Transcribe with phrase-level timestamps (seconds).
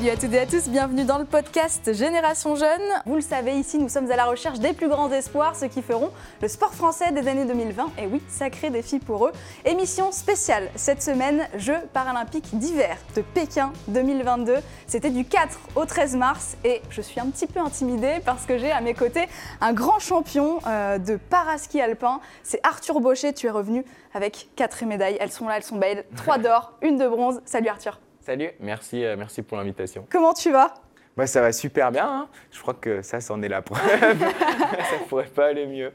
[0.00, 2.80] Salut à toutes et à tous, bienvenue dans le podcast Génération Jeune.
[3.04, 5.82] Vous le savez, ici nous sommes à la recherche des plus grands espoirs, ceux qui
[5.82, 6.10] feront
[6.40, 7.90] le sport français des années 2020.
[7.98, 9.32] Et oui, sacré défi pour eux.
[9.66, 14.54] Émission spéciale cette semaine, Jeux paralympiques d'hiver de Pékin 2022.
[14.86, 18.56] C'était du 4 au 13 mars et je suis un petit peu intimidée parce que
[18.56, 19.28] j'ai à mes côtés
[19.60, 22.20] un grand champion euh, de paraski alpin.
[22.42, 25.18] C'est Arthur Baucher, tu es revenu avec 4 médailles.
[25.20, 26.06] Elles sont là, elles sont belles.
[26.16, 27.42] 3 d'or, une de bronze.
[27.44, 28.00] Salut Arthur.
[28.20, 30.06] Salut, merci, euh, merci pour l'invitation.
[30.10, 30.74] Comment tu vas?
[31.16, 32.28] Bah, ça va super bien, hein.
[32.52, 33.80] je crois que ça, c'en est la preuve.
[34.00, 35.92] ça pourrait pas aller mieux.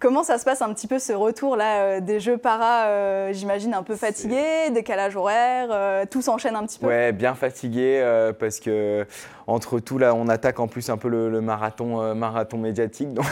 [0.00, 3.32] Comment ça se passe un petit peu ce retour là euh, des Jeux para euh,
[3.32, 6.86] J'imagine un peu fatigué, décalage horaire, euh, tout s'enchaîne un petit peu?
[6.86, 9.06] Ouais, bien fatigué euh, parce que
[9.46, 13.12] entre tout là, on attaque en plus un peu le, le marathon, euh, marathon médiatique.
[13.12, 13.26] Donc...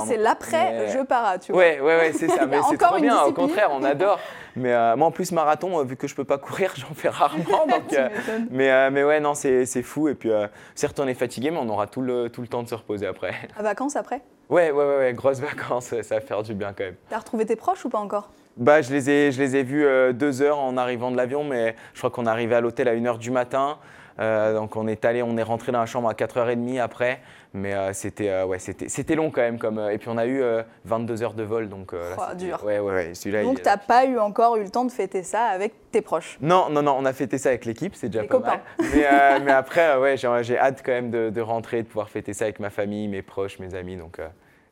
[0.00, 1.60] ça c'est l'après Mais- Jeux para, tu vois.
[1.60, 2.46] Ouais, ouais, ouais, c'est ça.
[2.50, 3.14] Mais c'est Encore trop bien.
[3.16, 3.46] Au discipline.
[3.48, 4.18] contraire, on adore.
[4.56, 7.08] Mais euh, moi, en plus, marathon, euh, vu que je peux pas courir, j'en fais
[7.10, 7.66] rarement.
[7.66, 8.08] Donc, euh,
[8.50, 10.08] mais, euh, mais ouais, non, c'est c'est fou.
[10.08, 10.30] Et puis,
[10.74, 13.06] certes, on est fatigué, mais on aura tout le, tout le temps de se reposer
[13.06, 13.34] après.
[13.58, 14.22] À vacances après?
[14.48, 16.94] Ouais, ouais, ouais, ouais, grosses vacances, ça va faire du bien quand même.
[17.10, 18.30] T'as retrouvé tes proches ou pas encore?
[18.56, 21.74] Bah, je les ai, je les ai vus deux heures en arrivant de l'avion, mais
[21.92, 23.76] je crois qu'on est arrivé à l'hôtel à 1h du matin.
[24.18, 27.20] Euh, donc on est allé, on est rentré dans la chambre à 4h30 après,
[27.56, 30.16] mais euh, c'était euh, ouais, c'était c'était long quand même comme euh, et puis on
[30.16, 32.62] a eu euh, 22 heures de vol donc là, Oh, c'était- dur.
[32.64, 33.42] Ouais ouais ouais.
[33.42, 36.38] Donc t'as pas eu encore eu le temps de fêter ça avec tes proches?
[36.40, 38.50] Non non non, on a fêté ça avec l'équipe, c'est déjà Les pas copains.
[38.50, 38.60] mal.
[38.94, 42.32] Mais, mais après ouais, j'ai j'ai hâte quand même de, de rentrer, de pouvoir fêter
[42.34, 44.18] ça avec ma famille, mes proches, mes amis, donc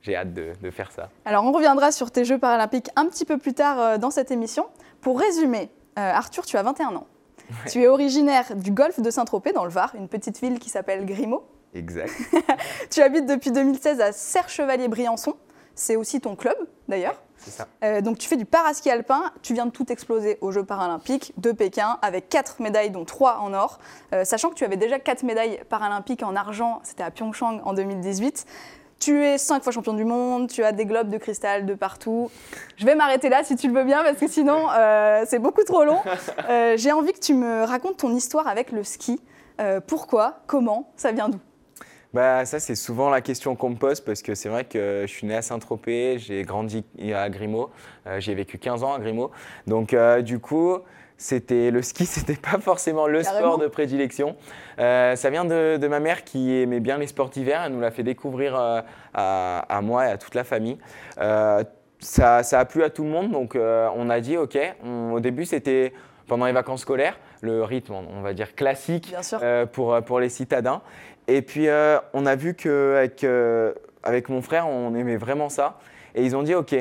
[0.02, 1.08] j'ai hâte de, de faire ça.
[1.24, 4.66] Alors on reviendra sur tes Jeux paralympiques un petit peu plus tard dans cette émission.
[5.00, 7.06] Pour résumer, Arthur, tu as 21 ans.
[7.70, 11.04] Tu es originaire du golfe de Saint-Tropez dans le Var, une petite ville qui s'appelle
[11.04, 11.44] Grimaud.
[11.74, 12.12] Exact.
[12.90, 15.34] Tu habites depuis 2016 à Serre-Chevalier-Briançon.
[15.74, 16.56] C'est aussi ton club
[16.88, 17.20] d'ailleurs.
[17.36, 17.66] C'est ça.
[17.82, 21.32] Euh, donc tu fais du paraski alpin, tu viens de tout exploser aux Jeux paralympiques
[21.36, 23.80] de Pékin avec 4 médailles dont 3 en or,
[24.12, 27.72] Euh, sachant que tu avais déjà 4 médailles paralympiques en argent, c'était à Pyeongchang en
[27.74, 28.46] 2018.
[29.00, 32.30] Tu es 5 fois champion du monde, tu as des globes de cristal de partout.
[32.76, 35.64] Je vais m'arrêter là si tu le veux bien parce que sinon euh, c'est beaucoup
[35.64, 35.98] trop long.
[36.76, 39.20] J'ai envie que tu me racontes ton histoire avec le ski.
[39.88, 40.40] Pourquoi?
[40.46, 40.92] Comment?
[40.96, 41.38] Ça vient d'où?
[42.14, 45.12] Bah, ça, c'est souvent la question qu'on me pose parce que c'est vrai que je
[45.12, 47.70] suis né à Saint-Tropez, j'ai grandi à Grimaud,
[48.06, 49.32] euh, j'ai vécu 15 ans à Grimaud.
[49.66, 50.78] Donc, euh, du coup,
[51.18, 53.38] c'était le ski, c'était pas forcément le Carrément.
[53.54, 54.36] sport de prédilection.
[54.78, 57.62] Euh, ça vient de, de ma mère qui aimait bien les sports d'hiver.
[57.66, 58.80] Elle nous l'a fait découvrir euh,
[59.12, 60.78] à, à moi et à toute la famille.
[61.20, 61.64] Euh,
[61.98, 64.56] ça, ça a plu à tout le monde, donc euh, on a dit OK.
[64.84, 65.92] On- au début, c'était
[66.26, 70.80] pendant les vacances scolaires, le rythme, on va dire classique, euh, pour, pour les citadins.
[71.28, 75.78] Et puis, euh, on a vu qu'avec euh, avec mon frère, on aimait vraiment ça.
[76.14, 76.74] Et ils ont dit, OK,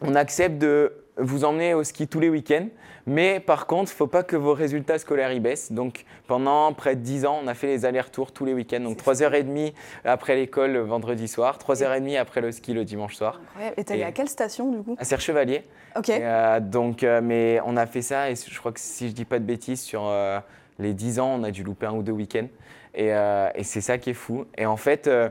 [0.00, 2.66] on accepte de vous emmener au ski tous les week-ends,
[3.06, 5.70] mais par contre, il ne faut pas que vos résultats scolaires y baissent.
[5.70, 8.80] Donc, pendant près de 10 ans, on a fait les allers-retours tous les week-ends.
[8.80, 9.72] Donc, C'est 3h30
[10.04, 13.74] après l'école le vendredi soir, 3h30 après le ski le dimanche soir, Incroyable.
[13.78, 14.96] Et t'es allé à quelle station du coup?
[14.98, 15.64] à Serre-Chevalier.
[15.96, 16.08] Ok.
[16.08, 19.12] Et, euh, donc, euh, mais on a fait ça, et je crois que si je
[19.12, 20.40] dis pas de bêtises, sur euh,
[20.80, 22.48] les 10 ans, on a dû louper un ou deux week-ends.
[22.94, 24.44] Et, euh, et c'est ça qui est fou.
[24.56, 25.28] Et en fait, euh,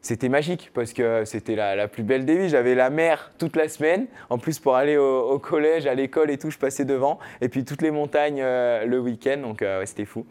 [0.00, 2.48] c'était magique parce que c'était la, la plus belle des vies.
[2.48, 4.06] J'avais la mer toute la semaine.
[4.30, 7.18] En plus, pour aller au, au collège, à l'école et tout, je passais devant.
[7.40, 9.38] Et puis toutes les montagnes euh, le week-end.
[9.42, 10.26] Donc, euh, ouais, c'était fou.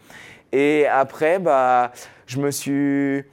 [0.51, 1.91] Et après, bah,
[2.27, 3.23] je me suis.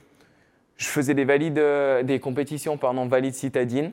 [0.76, 1.60] Je faisais des valides,
[2.04, 3.92] des compétitions, pardon, valides citadines.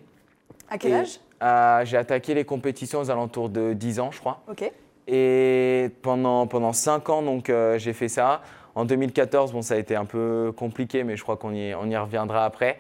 [0.70, 1.20] À quel Et, âge?
[1.44, 4.42] euh, J'ai attaqué les compétitions aux alentours de 10 ans, je crois.
[4.50, 4.72] Ok.
[5.10, 8.42] Et pendant, pendant 5 ans, donc, j'ai fait ça.
[8.78, 11.90] En 2014, bon, ça a été un peu compliqué, mais je crois qu'on y, on
[11.90, 12.78] y reviendra après.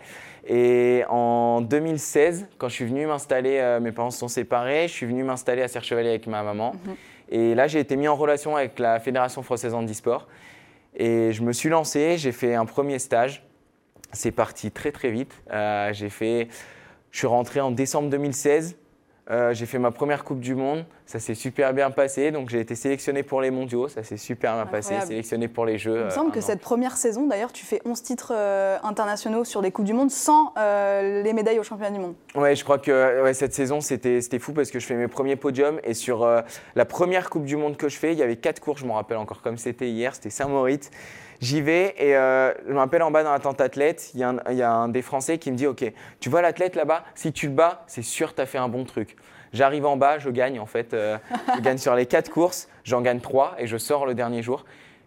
[0.47, 4.94] Et en 2016, quand je suis venu m'installer, euh, mes parents se sont séparés, je
[4.94, 6.76] suis venu m'installer à Serre-Chevalier avec ma maman.
[6.85, 6.96] Mhm.
[7.29, 10.28] Et là, j'ai été mis en relation avec la Fédération française handisport.
[10.96, 13.44] Et je me suis lancé, j'ai fait un premier stage.
[14.14, 15.34] C'est parti très très vite.
[15.52, 16.47] Euh, j'ai fait,
[17.09, 18.78] je suis rentré en décembre 2016.
[19.29, 20.85] Euh, j'ai fait ma première Coupe du Monde.
[21.06, 22.32] Ça s'est super bien passé.
[22.32, 23.88] Donc j'ai été sélectionné pour les mondiaux.
[23.88, 25.00] Ça s'est super bien passé.
[25.02, 25.96] Sélectionné pour les Jeux.
[25.96, 26.41] Il me euh, semble un que an.
[26.41, 30.12] cette première saison, d'ailleurs, tu fais 11 titres euh, internationaux sur des Coupes du Monde
[30.12, 32.16] sans euh, les médailles aux championnats du monde.
[32.35, 35.35] Ouais, je crois que ouais, cette saison, c'était fou parce que je fais mes premiers
[35.35, 35.80] podiums.
[35.84, 36.41] Et sur euh,
[36.76, 38.96] la première Coupe du Monde que je fais, il y avait quatre courses, je m'en
[38.96, 40.90] rappelle encore comme c'était hier, c'était Saint-Maurice.
[41.39, 44.23] J'y vais et euh, je me rappelle en bas dans la tente athlète, il y,
[44.23, 45.85] a un- il y a un des Français qui me dit Ok,
[46.19, 48.85] tu vois l'athlète là-bas, si tu le bats, c'est sûr tu as fait un bon
[48.85, 49.16] truc.
[49.53, 50.93] J'arrive en bas, je gagne en fait.
[50.93, 51.17] euh,
[51.55, 54.66] je gagne sur les quatre courses, j'en gagne trois et je sors le dernier jour.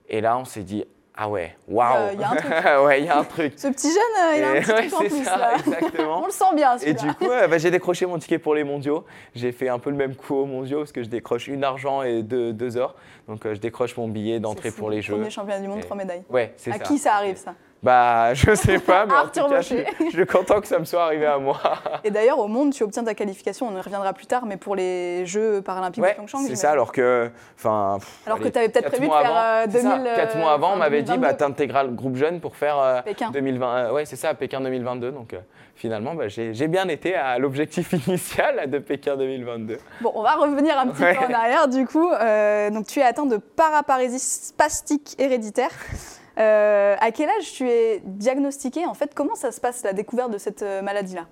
[0.08, 0.84] Et là, on s'est dit
[1.16, 2.50] Ah ouais, waouh Il y a un truc.
[2.86, 3.52] ouais, il y a un truc.
[3.56, 5.24] Ce petit jeune, euh, il a un Et- petit ouais, truc en plus.
[5.24, 5.52] ça, là.
[5.58, 6.22] exactement.
[6.22, 8.64] On le sent bien, Et du coup, euh, bah, j'ai décroché mon ticket pour les
[8.64, 9.04] mondiaux.
[9.34, 12.02] J'ai fait un peu le même coup aux mondiaux parce que je décroche une argent
[12.02, 12.94] et deux, deux or.
[13.28, 15.14] Donc euh, je décroche mon billet d'entrée pour les Jeux.
[15.14, 16.22] Premier championnat du monde, Et- trois médailles.
[16.30, 16.84] Ouais, c'est À ça.
[16.84, 17.54] qui ça arrive, ça?
[17.82, 21.02] Bah, je sais pas, mais en tout cas, je, suis content que ça me soit
[21.04, 21.58] arrivé à moi.
[22.04, 24.76] Et d'ailleurs, au monde, tu obtiens ta qualification, on y reviendra plus tard, mais pour
[24.76, 26.40] les Jeux paralympiques Ouais, de Pyeongchang.
[26.46, 27.30] c'est ça, alors que.
[27.56, 27.98] Enfin.
[28.26, 30.12] Alors que tu avais peut-être prévu de faire avant, euh, c'est ça, 2000.
[30.14, 31.26] Quatre mois avant, on m'avait dit, 2022.
[31.26, 33.30] bah, t'intégreras le groupe jeune pour faire euh, Pékin.
[33.30, 33.76] 2020.
[33.76, 35.10] euh, ouais, c'est ça, Pékin 2022.
[35.12, 35.38] Donc euh,
[35.74, 39.78] finalement, bah, j'ai bien été à l'objectif initial de Pékin 2022.
[40.02, 41.14] Bon, on va revenir un petit Ouais.
[41.16, 42.10] peu en arrière du coup.
[42.12, 45.70] Euh, donc tu es atteint de paraparésie spastique héréditaire.
[46.40, 50.32] Euh, à quel âge tu es diagnostiqué En fait, comment ça se passe la découverte
[50.32, 51.26] de cette euh, maladie-là?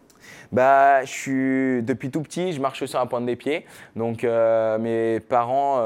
[0.52, 3.64] Bah, depuis tout petit, je marche sur la pointe des pieds.
[3.96, 5.78] Donc, euh, mes parents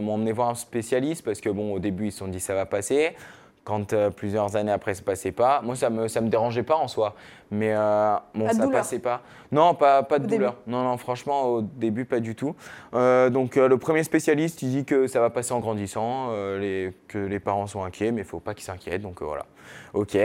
[0.00, 2.54] m'ont emmené voir un spécialiste parce que bon, au début, ils se sont dit ça
[2.54, 3.14] va passer.
[3.62, 5.60] Quand euh, plusieurs années après, ça passait pas.
[5.62, 7.14] Moi, ça me ça me dérangeait pas en soi,
[7.50, 9.20] mais euh, bon, Pas de ça douleur passait pas.
[9.52, 10.56] Non, pas pas de Au douleur.
[10.66, 12.56] Non, non, franchement, au début, pas du tout.
[12.94, 16.92] Euh, donc, euh, le premier spécialiste, il dit que ça va passer en grandissant, les-
[17.06, 19.02] que les parents sont inquiets, mais il faut pas qu'ils s'inquiètent.
[19.02, 19.44] Donc voilà.
[19.92, 20.16] Ok.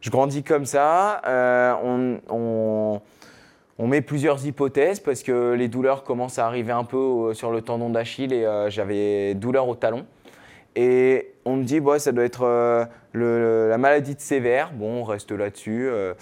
[0.00, 1.20] Je grandis comme ça.
[1.84, 3.00] on- on
[3.78, 7.62] on met plusieurs hypothèses parce que les douleurs commencent à arriver un peu sur le
[7.62, 10.04] tendon d'Achille et j'avais douleur au talon.
[10.76, 14.72] Et on me dit, bon, ça doit être euh, le- la maladie de sévère.
[14.72, 15.88] Bon, on reste là-dessus.
[15.90, 16.14] euh,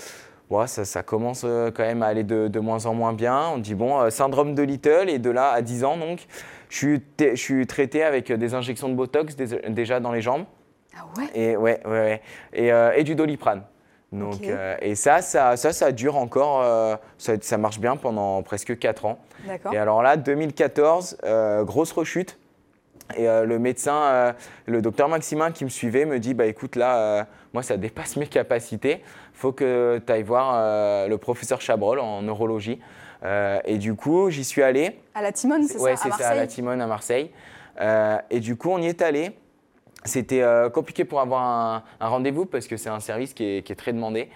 [0.50, 3.48] bon, ça, ça commence euh, quand même à aller de, de moins en moins bien.
[3.54, 5.08] On dit, bon, euh, syndrome de Little.
[5.08, 6.26] Et de là à 10 ans, donc,
[6.68, 10.44] je suis, je suis traité avec des injections de Botox déjà dans les jambes.
[10.96, 11.26] Ah ouais?
[11.34, 12.22] Et, ouais, ouais, ouais.
[12.52, 13.62] Et, et du doliprane.
[14.12, 14.40] Donc,
[14.82, 19.20] et ça, ça, ça, ça dure encore, ça, ça marche bien pendant presque 4 ans.
[19.72, 22.36] Et alors là, 2014, euh, grosse rechute.
[23.16, 24.32] Et euh, le médecin, euh,
[24.66, 28.16] le docteur Maximin qui me suivait, me dit bah écoute là, euh, moi ça dépasse
[28.16, 29.02] mes capacités.
[29.32, 32.78] Faut que tu ailles voir le professeur Chabrol en neurologie.
[33.64, 35.00] Et du coup, j'y suis allé.
[35.14, 37.30] À la Timone, c'est Ouais, ça À c'est ça, à la Timone à Marseille.
[38.30, 39.32] Et du coup, on y est allé.
[40.04, 43.72] C'était compliqué pour avoir un, un rendez-vous parce que c'est un service qui est, qui
[43.72, 44.28] est très demandé.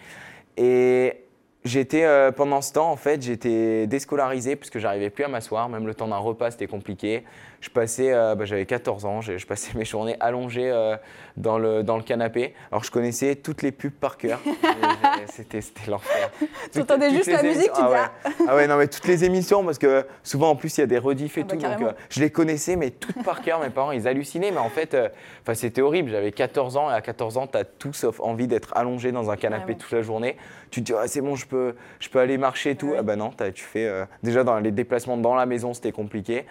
[0.56, 1.24] Et
[1.64, 5.68] j'étais, euh, pendant ce temps, en fait, j'étais déscolarisé parce que j'arrivais plus à m'asseoir.
[5.68, 7.24] Même le temps d'un repas, c'était compliqué.
[7.64, 10.98] Je passais, euh, bah, j'avais 14 ans, je, je passais mes journées allongées euh,
[11.38, 12.52] dans, le, dans le canapé.
[12.70, 14.38] Alors, je connaissais toutes les pubs par cœur.
[15.32, 16.30] C'était, l'enfer.
[16.70, 18.34] Tu entendais juste la musique, tu ah dis, ouais.
[18.48, 20.86] Ah ouais, non, mais toutes les émissions, parce que souvent en plus il y a
[20.86, 23.60] des rediffs et Ah bah, tout, donc euh, je les connaissais, mais toutes par cœur.
[23.60, 24.94] Mes parents ils hallucinaient, mais en fait,
[25.42, 26.10] enfin, c'était horrible.
[26.10, 29.30] J'avais 14 ans et à 14 ans, tu as tout sauf envie d'être allongé dans
[29.30, 30.36] un canapé toute la journée.
[30.70, 32.88] Tu te dis, Ah, c'est bon, je peux, je peux aller marcher et tout.
[32.88, 32.96] Ouais.
[32.98, 33.90] Ah bah non, t'as- tu fais.
[34.22, 36.44] déjà dans les déplacements dans la maison, c'était compliqué.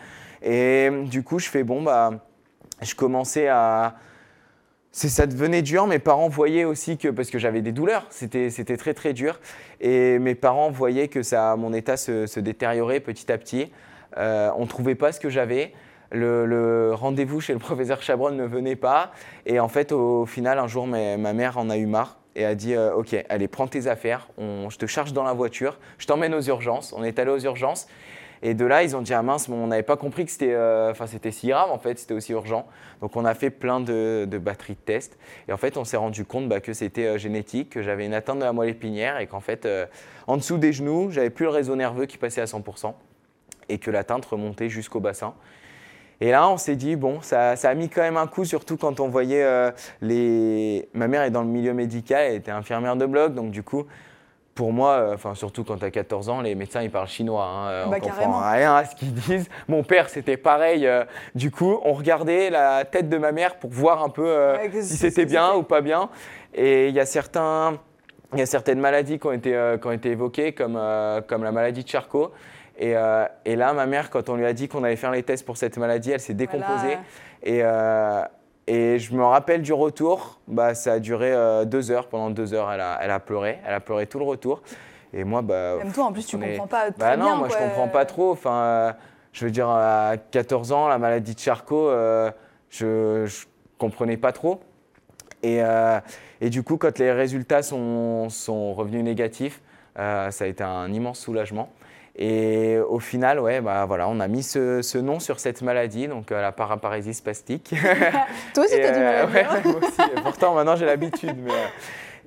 [0.43, 2.11] Et du coup, je fais, bon, bah,
[2.81, 3.95] je commençais à.
[4.91, 5.87] Ça devenait dur.
[5.87, 9.39] Mes parents voyaient aussi que, parce que j'avais des douleurs, c'était, très très dur.
[9.81, 13.71] Et mes parents voyaient que ça, mon état se, détériorait petit à petit.
[14.17, 15.73] Euh, on ne trouvait pas ce que j'avais.
[16.11, 19.13] Le, rendez-vous chez le professeur Chabrol ne venait pas.
[19.47, 22.45] Et en fait, au final, un jour, ma, ma mère en a eu marre et
[22.45, 25.79] a dit euh, Ok, allez, prends tes affaires, on- je te charge dans la voiture,
[25.97, 26.93] je t'emmène aux urgences.
[26.95, 27.87] On est allé aux urgences.
[28.45, 30.93] Et de là, ils ont dit Ah mince, on n'avait pas compris que c'était euh,
[31.31, 32.67] si grave, en fait, c'était aussi urgent.
[33.01, 35.17] Donc, on a fait plein de, de batteries de tests.
[35.47, 38.13] Et en fait, on s'est rendu compte bah, que c'était euh, génétique, que j'avais une
[38.13, 39.85] atteinte de la moelle épinière et qu'en fait, euh,
[40.27, 42.93] en dessous des genoux, j'avais plus le réseau nerveux qui passait à 100%
[43.69, 45.33] et que l'atteinte remontait jusqu'au bassin.
[46.21, 48.77] Et là, on s'est dit, bon, ça, ça a mis quand même un coup, surtout
[48.77, 49.71] quand on voyait euh,
[50.01, 50.87] les.
[50.93, 53.85] Ma mère est dans le milieu médical, elle était infirmière de bloc, donc du coup,
[54.55, 57.43] pour moi, euh, enfin surtout quand tu as 14 ans, les médecins ils parlent chinois,
[57.45, 58.33] hein, euh, Bah, on carrément.
[58.33, 59.49] comprend rien à ce qu'ils disent.
[59.67, 60.85] Mon père c'était pareil.
[60.85, 64.57] euh, du coup, on regardait la tête de ma mère pour voir un peu euh,
[64.57, 66.09] Ouais, si c'était bien ou pas bien.
[66.53, 67.79] Et il y a certains,
[68.33, 70.79] il y a certaines maladies qui ont été, qui ont été évoquées comme,
[71.27, 72.31] comme la maladie de Charcot.
[72.77, 72.93] Et,
[73.45, 75.57] et là, ma mère, quand on lui a dit qu'on allait faire les tests pour
[75.57, 76.97] cette maladie, elle s'est décomposée.
[77.43, 77.63] Et,
[78.67, 82.07] et je me rappelle du retour, bah, ça a duré euh, deux heures.
[82.07, 83.59] Pendant deux heures, elle a, elle a pleuré.
[83.65, 84.61] Elle a pleuré tout le retour.
[85.13, 87.35] Et moi, bah, Même toi, en plus, tu est- comprends pas très bah non, bien.
[87.35, 87.57] moi quoi.
[87.59, 88.31] je comprends pas trop.
[88.31, 88.91] Enfin, euh,
[89.33, 92.31] je veux dire, à 14 ans, la maladie de Charcot, euh,
[92.69, 93.45] je, je
[93.77, 94.61] comprenais pas trop.
[95.43, 95.59] Et,
[96.39, 99.61] et du coup, quand les résultats sont, sont revenus négatifs,
[99.97, 101.67] ça a été un immense soulagement.
[102.15, 106.07] Et au final, ouais, bah voilà, on a mis ce, ce nom sur cette maladie,
[106.07, 107.73] donc euh, la paraparésie spastique.
[108.53, 110.11] Toi aussi, Et, t'as du mal ouais, moi aussi.
[110.23, 111.35] Pourtant, maintenant, j'ai l'habitude.
[111.43, 111.65] mais, euh,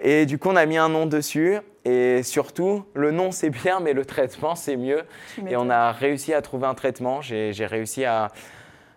[0.00, 1.58] Et du coup, on a mis un nom dessus.
[1.84, 5.02] Et surtout, le nom, c'est bien, mais le traitement, c'est mieux.
[5.36, 7.20] Tu Et on a réussi à trouver un traitement.
[7.20, 8.32] J'ai réussi à,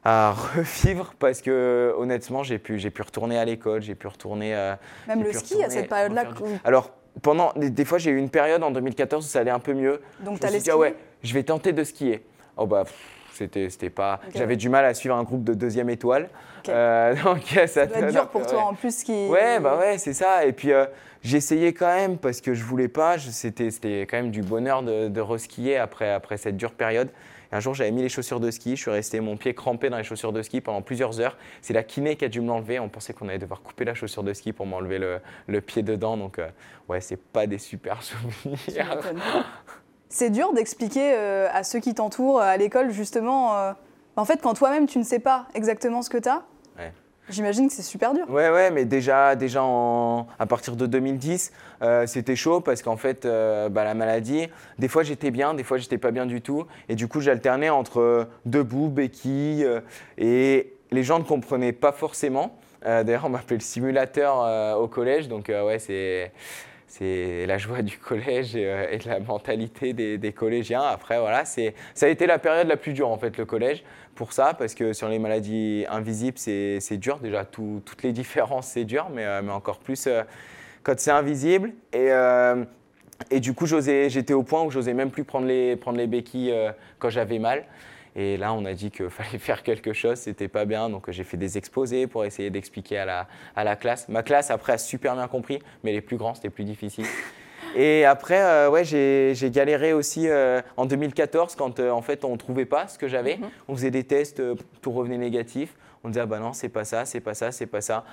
[0.03, 4.55] à revivre parce que honnêtement, j'ai pu, j'ai pu retourner à l'école, j'ai pu retourner.
[4.55, 4.73] euh,
[5.07, 6.23] Même le ski à cette période-là.
[6.29, 6.89] refaire où- Alors,
[7.21, 9.73] pendant des, des fois, j'ai eu une période en 2014 où ça allait un peu
[9.73, 10.01] mieux.
[10.23, 10.81] Donc t'allais suis dit, ah skier?
[10.81, 12.23] ouais, je vais tenter de skier.
[12.57, 12.83] Oh bah,
[13.33, 14.19] c'était, c'était pas.
[14.35, 16.29] J'avais du mal à suivre un groupe de deuxième étoile.
[16.67, 18.63] Euh, donc, ça, Ça doit être dur pour toi ouais.
[18.63, 19.27] en plus qui.
[19.27, 20.45] Ouais, bah ouais, c'est ça.
[20.45, 20.85] Et puis, euh,
[21.23, 23.17] j'essayais quand même parce que je voulais pas.
[23.17, 27.09] C'était, c'était quand même du bonheur de, de reskier après, après cette dure période.
[27.51, 28.75] Un jour, j'avais mis les chaussures de ski.
[28.75, 31.35] Je suis resté mon pied crampé dans les chaussures de ski pendant plusieurs heures.
[31.61, 32.79] C'est la kiné qui a dû me l'enlever.
[32.79, 34.99] On pensait qu'on allait devoir couper la chaussure de ski pour m'enlever
[35.47, 36.15] le, pied dedans.
[36.15, 36.47] Donc, euh,
[36.89, 38.99] ouais, c'est pas des super souvenirs.
[40.09, 43.55] C'est dur d'expliquer euh, à ceux qui t'entourent à l'école justement.
[43.57, 43.73] euh,
[44.15, 46.43] en fait, quand toi-même tu ne sais pas exactement ce que tu as.
[47.29, 48.29] J'imagine que c'est super dur.
[48.29, 52.97] Ouais, ouais, mais déjà, déjà en- à partir de 2010, euh, c'était chaud parce qu'en
[52.97, 56.41] fait, euh, bah, la maladie, des fois j'étais bien, des fois j'étais pas bien du
[56.41, 56.65] tout.
[56.89, 59.65] Et du coup, j'alternais entre euh, debout, béquille.
[60.17, 62.57] et les gens ne comprenaient pas forcément.
[62.83, 65.27] D'ailleurs, on m'appelait le simulateur au collège.
[65.27, 66.31] Donc, ouais, c'est.
[66.89, 70.81] C'est la joie du collège et, euh, de la mentalité des, collégiens.
[70.81, 73.83] Après, voilà, c'est, ça a été la période la plus dure, en fait, le collège,
[74.15, 77.19] pour ça, parce que sur les maladies invisibles, c'est, c'est dur.
[77.19, 80.23] Déjà, tout- toutes les différences, c'est dur, mais, euh, mais encore plus euh,
[80.83, 81.73] quand c'est invisible.
[81.93, 82.65] Et, euh,
[83.29, 86.07] et du coup, j'osais, j'étais au point où j'osais même plus prendre les, prendre les
[86.07, 87.65] béquilles euh, quand j'avais mal.
[88.19, 90.89] Et là, on a dit qu'il fallait faire quelque chose, c'était pas bien.
[90.89, 94.09] Donc, j'ai fait des exposés pour essayer d'expliquer à la, à la classe.
[94.09, 97.05] Ma classe, après, a super bien compris, mais les plus grands, c'était plus difficile.
[97.75, 102.31] Et après, euh, ouais, j'ai galéré aussi euh, en 2014 quand euh, en fait on
[102.31, 103.37] ne trouvait pas ce que j'avais.
[103.37, 103.49] Mhm.
[103.67, 105.75] On faisait des tests, euh, tout revenait négatif.
[106.03, 108.05] On disait ah bah non, c'est pas ça, c'est pas ça, c'est pas ça.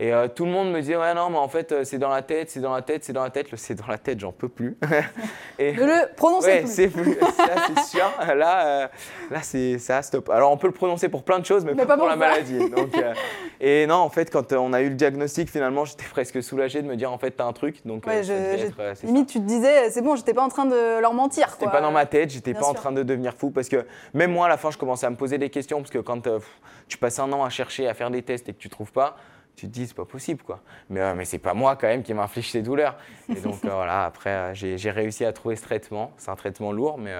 [0.00, 2.08] Et euh, tout le monde me disait ouais non, mais en fait euh, c'est dans
[2.08, 3.50] la tête, c'est dans la tête, c'est dans la tête.
[3.52, 4.76] Le c'est dans la tête, j'en peux plus.
[5.58, 6.68] Et Ne le prononcez ouais, plus.
[6.70, 7.14] c'est plus.
[7.14, 8.10] Ça c'est sûr.
[8.34, 8.88] Là, euh,
[9.30, 10.30] là c'est ça stop.
[10.30, 12.16] Alors on peut le prononcer pour plein de choses, mais, Mais pas, pour pour la
[12.16, 12.58] maladie.
[12.70, 13.14] Donc, euh,
[13.60, 16.88] et non, en fait, quand on a eu le diagnostic, finalement, j'étais presque soulagé de
[16.88, 17.80] me dire en fait t'as un truc.
[17.86, 19.06] Donc Ouais, je- être, ça.
[19.06, 21.56] Limite, tu te disais, c'est bon, j'étais pas en train de leur mentir.
[21.56, 21.70] Quoi.
[21.70, 24.46] pas dans ma tête, j'étais pas en train de devenir fou parce que même moi
[24.46, 26.42] à la fin je commençais à me poser des questions parce que quand pff,
[26.88, 29.16] tu passes un an à chercher à faire des tests et que tu trouves pas,
[29.56, 30.60] tu te dis c'est pas possible quoi.
[30.90, 32.96] Mais, euh, mais c'est pas moi quand même qui m'inflige ces douleurs.
[33.28, 36.12] Et donc euh, voilà, après euh, j'ai réussi à trouver ce traitement.
[36.16, 37.12] C'est un traitement lourd mais,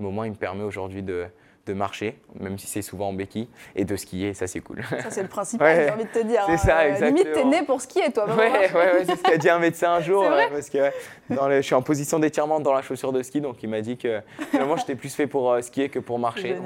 [0.00, 1.26] mais au moins il me permet aujourd'hui de,
[1.66, 4.82] de marcher, même si c'est souvent en béquille, et de skier, ça c'est cool.
[5.02, 5.84] Ça, c'est le principal, Ouais.
[5.86, 6.42] j'ai envie de te dire.
[6.46, 6.56] C'est hein.
[6.58, 7.50] ça, Euh, Limite, t'es exactement.
[7.50, 8.26] né pour skier, toi.
[8.36, 10.24] Ouais, ouais, ouais, c'est ce qu'a dit un médecin un jour.
[10.52, 10.92] Parce que ouais,
[11.30, 13.80] dans le- je suis en position d'étirement dans la chaussure de ski, donc il m'a
[13.80, 14.20] dit que
[14.52, 16.56] finalement j'étais plus fait pour skier que pour marcher.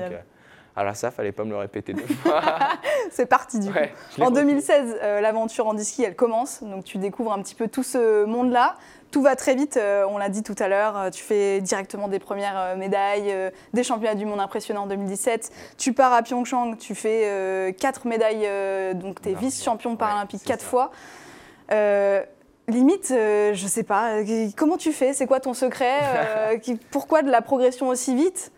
[0.76, 2.42] Alors ça, fallait pas me le répéter deux fois.
[3.10, 3.74] C'est parti du coup.
[3.74, 4.42] Ouais, l'ai En retenu.
[4.42, 6.62] 2016, euh, l'aventure en ski, elle commence.
[6.62, 8.76] Donc tu découvres un petit peu tout ce monde-là.
[9.10, 10.96] Tout va très vite, euh, on l'a dit tout à l'heure.
[10.96, 13.34] euh, Tu fais directement des premières médailles,
[13.74, 15.50] des championnats du monde impressionnants en 2017.
[15.76, 18.48] Tu pars à Pyeongchang, tu fais quatre médailles,
[18.94, 20.68] donc tu es vice-champion ouais, paralympique c'est quatre ça.
[20.68, 20.90] fois.
[22.68, 24.18] Limite, je sais pas,
[24.56, 25.12] comment tu fais?
[25.12, 26.60] C'est quoi ton secret
[26.92, 28.52] Pourquoi de la progression aussi vite?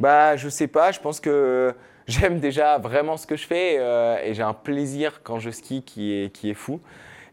[0.00, 1.74] Bah, je sais pas, je pense que
[2.08, 5.82] j'aime déjà vraiment ce que je fais euh, et j'ai un plaisir quand je skie
[5.82, 6.80] qui est, qui est fou.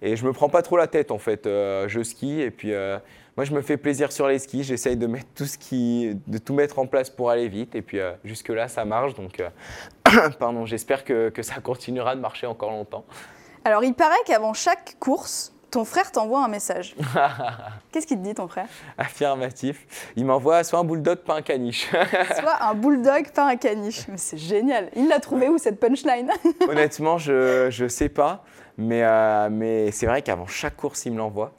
[0.01, 1.47] Et je me prends pas trop la tête en fait.
[1.47, 2.99] Euh, je skie et puis euh,
[3.35, 4.63] moi je me fais plaisir sur les skis.
[4.63, 7.73] J'essaye de mettre tout ce qui, de tout mettre en place pour aller vite.
[7.73, 9.15] Et puis jusque là ça marche.
[9.15, 9.41] Donc
[10.39, 13.05] pardon, j'espère que, que ça continuera de marcher encore longtemps.
[13.67, 16.95] Alors, il paraît qu'avant chaque course, ton frère t'envoie un message.
[17.91, 18.67] Qu'est-ce qu'il te dit, ton frère?
[18.97, 20.11] Affirmatif.
[20.15, 21.89] Il m'envoie soit un bulldog, pas un caniche.
[22.39, 24.07] Soit un bulldog, pas un caniche.
[24.07, 24.89] Mais c'est génial.
[24.95, 26.31] Il l'a trouvé où cette punchline?
[26.67, 28.43] Honnêtement, je ne sais pas,
[28.77, 31.51] mais, euh, mais c'est vrai qu'avant chaque course, il me l'envoie.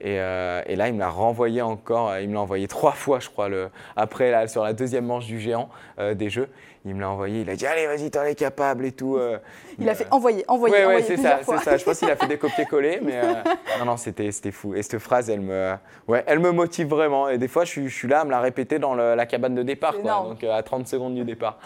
[0.00, 2.16] Et, euh, et là, il me l'a renvoyé encore.
[2.18, 5.26] Il me l'a envoyé trois fois, je crois, le, après, là, sur la deuxième manche
[5.26, 6.48] du géant euh, des Jeux.
[6.84, 7.40] Il me l'a envoyé.
[7.42, 9.16] Il a dit Allez, vas-y, t'en es capable et tout.
[9.16, 9.38] euh.
[9.78, 11.76] Il a Euh, fait envoyer, envoyer, Ouais, ouais, envoyer c'est plusieurs ça, c'est ça.
[11.78, 13.32] Je pense qu'il a fait des copier-coller, mais euh,
[13.78, 14.74] non, non, c'était fou.
[14.74, 15.74] Et cette phrase, elle me,
[16.08, 17.28] ouais, elle me motive vraiment.
[17.30, 19.24] Et des fois, je suis, je suis là à me la répéter dans le- la
[19.26, 21.58] cabane de départ, C'est quoi, donc euh, à 30 secondes du départ.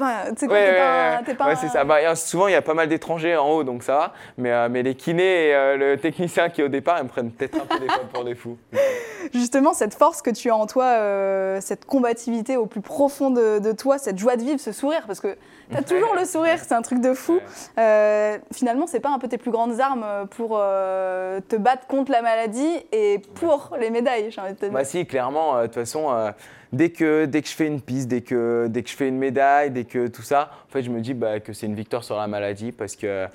[0.00, 1.24] Enfin, tu sais quoi, Ouais, t'es ouais, pas, un- ouais.
[1.26, 1.84] t'es pas Ouais, un- c'est ça.
[1.84, 4.12] Bah, a- souvent, il y a pas mal d'étrangers en haut, donc ça va.
[4.36, 7.30] Mais, euh, mais les kinés et euh, le technicien qui au départ, ils me prennent
[7.32, 8.56] peut-être un peu des fois pour des fous.
[9.34, 13.58] Justement, cette force que tu as en toi, euh, cette combativité au plus profond de,
[13.58, 15.36] de toi, cette joie de vivre, ce sourire, parce que
[15.70, 17.40] tu as toujours le sourire, c'est un truc de fou.
[18.52, 22.72] Finalement, c'est pas un peu tes plus grandes armes pour te battre contre la maladie
[22.92, 24.72] et pour les médailles, j'ai envie de te dire.
[24.72, 26.32] Bah si, clairement, de toute façon,
[26.72, 29.18] dès, que, dès que je fais une piste, dès que, dès que je fais une
[29.18, 32.04] médaille, dès que tout ça, en fait, je me dis bah, que c'est une victoire
[32.04, 33.26] sur la maladie parce que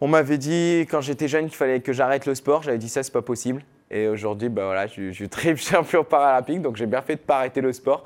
[0.00, 2.62] on m'avait dit quand j'étais jeune qu'il fallait que j'arrête le sport.
[2.62, 3.62] J'avais dit ça, c'est pas possible.
[3.88, 7.20] Et aujourd'hui, bah, voilà, je, je suis triple champion paralympique, donc j'ai bien fait de
[7.20, 8.04] pas arrêter le sport.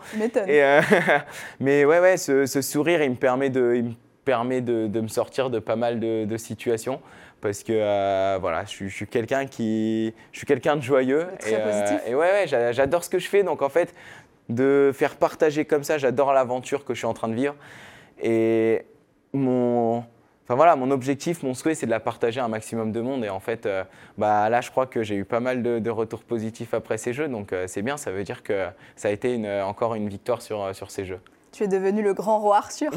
[0.49, 0.83] Et, euh,
[1.61, 3.92] mais ouais, ouais, ce, ce sourire, il me permet de, il me
[4.25, 7.00] permet de, me sortir de pas mal de, situations
[7.40, 11.59] parce que euh, voilà, je, suis quelqu'un qui, je suis quelqu'un de joyeux Très et,
[11.59, 12.00] positif.
[12.09, 13.45] et ouais, ouais j'adore ce que je fais.
[13.45, 13.95] Donc en fait,
[14.49, 17.55] de faire partager comme ça, j'adore l'aventure que je suis en train de vivre.
[18.23, 18.83] Et
[19.33, 20.05] mon,
[20.47, 23.25] Enfin voilà, mon objectif, mon souhait, c'est de la partager à un maximum de monde.
[23.25, 23.83] Et en fait, euh,
[24.17, 27.26] bah, là, je crois que j'ai eu pas mal de, retours positifs après ces jeux.
[27.26, 30.73] Donc euh, c'est bien, ça veut dire que ça a été encore une victoire sur,
[30.73, 31.19] sur ces jeux.
[31.57, 32.91] Tu es devenu le grand roi Arthur.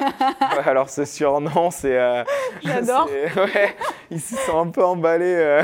[0.64, 1.94] alors ce surnom, c'est.
[1.94, 2.24] Euh,
[2.64, 3.06] J'adore.
[3.36, 3.76] Ouais,
[4.10, 5.34] il se sent un peu emballé.
[5.36, 5.62] Euh,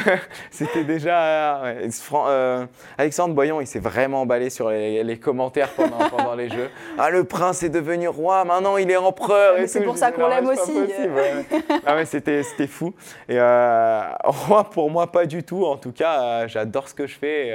[0.51, 1.65] c'était déjà.
[1.65, 2.67] Euh,
[2.99, 6.69] Alexandre Boyon, il s'est vraiment emballé sur les, commentaires pendant, pendant, les jeux.
[6.99, 9.57] Ah, le prince est devenu roi, maintenant il est empereur.
[9.67, 10.77] C'est pour ça qu'on l'aime aussi.
[11.87, 12.93] ah, mais c'était fou.
[13.27, 15.65] Et roi, pour moi, pas du tout.
[15.65, 17.55] En tout cas, j'adore ce que je fais.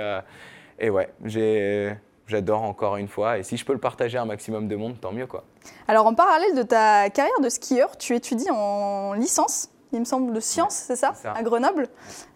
[0.80, 1.94] et ouais, j'ai
[2.30, 3.38] j'adore encore une fois.
[3.38, 5.28] Et si je peux le partager à un maximum de monde, tant mieux.
[5.28, 5.44] quoi.
[5.88, 10.34] Alors en parallèle de ta carrière de skieur, tu étudies en licence, il me semble,
[10.34, 11.88] de sciences, c'est ça, à Grenoble.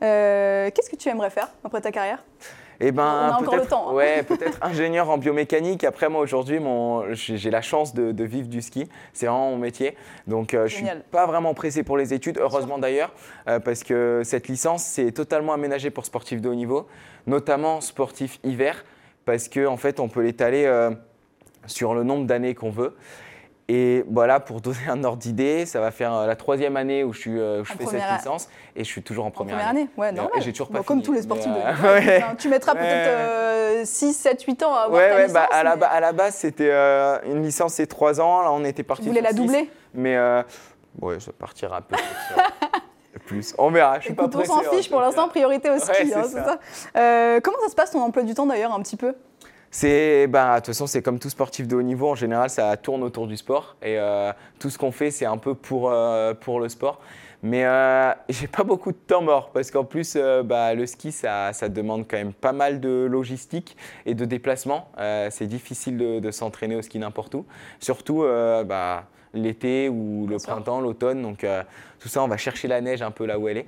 [0.01, 2.23] Euh, qu'est-ce que tu aimerais faire après ta carrière?
[2.79, 3.89] Eh ben, on a encore le temps.
[3.89, 3.93] Hein.
[3.93, 5.83] Ouais, peut-être ingénieur en biomécanique.
[5.83, 6.59] Après, moi, aujourd'hui,
[7.11, 8.89] j'ai la chance de, vivre du ski.
[9.13, 9.95] C'est vraiment mon métier.
[10.27, 13.11] Donc, euh, je ne suis pas vraiment pressé pour les études, heureusement d'ailleurs,
[13.47, 16.87] euh, parce que cette licence, c'est totalement aménagé pour sportifs de haut niveau,
[17.27, 18.83] notamment sportifs hiver
[19.25, 20.91] parce qu'en en fait, on peut l'étaler euh,
[21.65, 22.95] sur le nombre d'années qu'on veut.
[23.69, 27.13] Et voilà, pour donner un ordre d'idée, ça va faire euh, la troisième année où
[27.13, 29.71] je, suis, euh, je fais cette licence et je suis toujours en première, en première
[29.71, 29.89] année.
[29.95, 30.41] Ouais, normal.
[30.41, 31.47] j'ai toujours pas Comme tous les sportifs.
[31.47, 32.35] de...
[32.37, 35.99] tu mettras peut-être 6, 7, 8 ans à avoir ta licence, bah, à, la, à,
[36.01, 36.71] la, base, c'était
[37.25, 38.41] une licence, c'est 3 ans.
[38.41, 39.03] Là, on était parti.
[39.03, 39.69] Tu voulais la doubler?
[39.93, 40.17] Mais
[41.01, 41.95] ouais, ça partira un peu
[43.23, 43.53] plus.
[43.57, 43.99] On verra.
[43.99, 46.13] Je suis pas on s'en fiche pour l'instant, priorité au ski.
[46.13, 46.59] Hein, ça.
[46.95, 49.13] Euh, comment ça se passe ton emploi du temps d'ailleurs un petit peu?
[49.73, 52.07] C'est, bah, de toute façon, c'est comme tout sportif de haut niveau.
[52.07, 53.75] En général, ça tourne autour du sport.
[53.81, 57.01] Et euh, tout ce qu'on fait, c'est un peu pour, euh, pour le sport.
[57.41, 61.53] Mais euh, j'ai pas beaucoup de temps mort parce qu'en plus, bah, le ski, ça,
[61.53, 64.89] ça, demande quand même pas mal de logistique et de déplacement.
[65.31, 67.47] c'est difficile de, de s'entraîner au ski n'importe où.
[67.79, 68.23] Surtout,
[68.65, 71.21] bah, l'été ou le printemps, l'automne.
[71.21, 71.63] Donc euh,
[71.99, 73.65] tout ça, on va chercher la neige un peu là où elle est.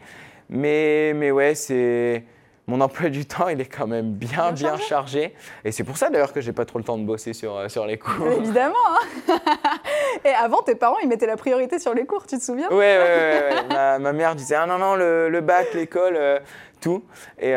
[0.50, 2.24] Mais, mais ouais, c'est
[2.68, 5.36] mon emploi du temps, il est quand même bien, bien, chargé.
[5.64, 7.70] Et c'est pour ça d'ailleurs que j'ai pas trop le temps de bosser sur, euh,
[7.70, 8.28] sur les cours.
[8.28, 8.76] Évidemment.
[8.90, 9.36] Hein.
[10.26, 12.68] et avant, tes parents, ils mettaient la priorité sur les cours, tu te souviens?
[12.72, 16.40] Oui, ouais, ouais, ma, ma, mère disait Ah non, non, le, le bac, l'école, euh,
[16.82, 17.04] tout.
[17.40, 17.54] Et.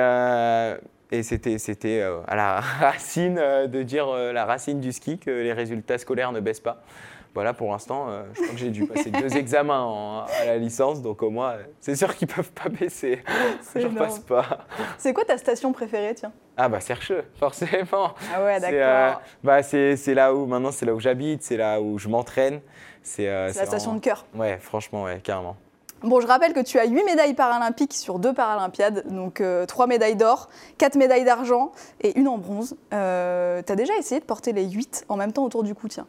[1.11, 5.99] et c'était, c'était à la racine de dire la racine du ski que les résultats
[5.99, 6.83] scolaires ne baissent pas.
[7.39, 11.03] Voilà, pour l'instant, euh, je crois que j'ai dû passer deux examens à la licence,
[11.03, 13.23] donc au moins, c'est sûr qu'ils peuvent pas baisser.
[13.77, 14.67] Je passe pas.
[14.99, 16.33] C'est quoi ta station préférée, tiens?
[16.57, 18.15] Ah bah Sercheux, forcément.
[18.35, 18.81] Ah ouais, d'accord.
[18.81, 19.13] Euh,
[19.45, 22.61] bah c'est là où maintenant, c'est là où j'habite, c'est là où je m'entraîne.
[23.05, 24.27] C'est euh, la station de cœur.
[24.35, 25.55] Ouais, franchement, ouais, carrément.
[26.03, 30.17] Bon, je rappelle que tu as 8 médailles paralympiques sur deux paralympiades, donc 3 médailles
[30.17, 30.49] d'or,
[30.79, 31.71] 4 médailles d'argent
[32.01, 32.77] et une en bronze.
[32.93, 35.87] Euh, tu as déjà essayé de porter les 8 en même temps autour du cou,
[35.87, 36.09] tiens?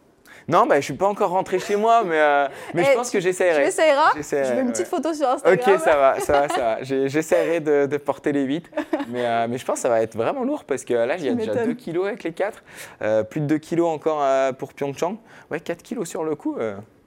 [0.50, 3.12] Non, bah, je suis pas encore rentré chez moi, mais, euh, mais je eh, pense
[3.12, 3.62] que j'essaierai.
[3.62, 5.76] Tu essaieras Je veux une petite photo sur Instagram.
[5.76, 6.84] Ok, ça va, ça va, ça va.
[6.84, 8.72] J'essaierai de, de, porter les 8.
[9.10, 11.26] Mais, euh, mais je pense que ça va être vraiment lourd parce que là, il
[11.26, 12.64] y a déjà 2 kilos avec les 4.
[13.02, 15.18] Euh, plus de 2 kilos encore pour Pyeongchang.
[15.52, 16.58] Ouais, 4 kilos sur le coup.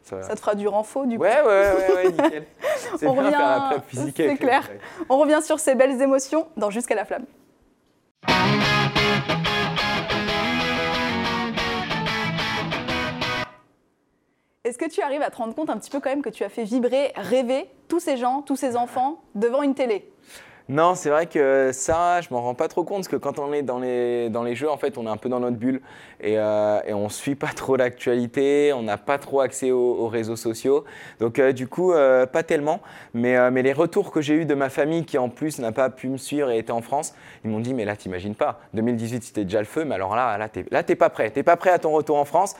[0.04, 1.22] Ça, ça, te fera du renfort du coup.
[1.22, 2.44] Ouais, ouais, ouais, ouais nickel.
[2.98, 3.30] C'est bien revient...
[3.30, 4.14] faire la prep physique.
[4.16, 4.68] C'est clair.
[5.08, 7.24] On revient sur ces belles émotions dans Jusqu'à la flamme.
[14.64, 16.44] Est-ce que tu arrives à te rendre compte un petit peu quand même que tu
[16.44, 20.08] as fait vibrer, rêver tous ces gens, tous ces enfants devant une télé?
[20.68, 23.52] Non, c'est vrai que ça, je m'en rends pas trop compte parce que quand on
[23.52, 25.80] est dans les, jeux, en fait, on est un peu dans notre bulle
[26.20, 30.36] et, euh, et on suit pas trop l'actualité, on n'a pas trop accès aux, réseaux
[30.36, 30.84] sociaux.
[31.18, 32.82] Donc, euh, du coup, euh, pas tellement.
[33.14, 35.90] Mais, mais les retours que j'ai eus de ma famille qui, en plus, n'a pas
[35.90, 39.24] pu me suivre et était en France, ils m'ont dit Mais là, t'imagines pas, 2018,
[39.24, 41.30] c'était déjà le feu, mais alors là, là, t'es pas prêt.
[41.30, 42.54] T'es pas prêt à ton retour en France.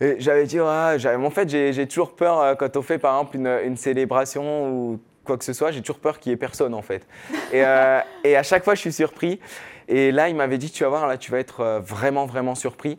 [0.00, 4.68] J'avais dit, en fait, j'ai toujours peur euh, quand on fait par exemple une, célébration
[4.68, 7.06] ou quoi que ce soit, j'ai toujours peur qu'il n'y ait personne en fait.
[7.52, 9.40] Et, euh, et, à chaque fois, je suis surpris.
[9.88, 12.54] Et là, il m'avait dit, tu vas voir, là, tu vas être euh, vraiment, vraiment
[12.54, 12.98] surpris.